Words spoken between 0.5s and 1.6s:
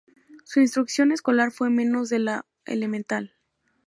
instrucción escolar